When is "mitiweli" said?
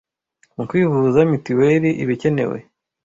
1.31-1.89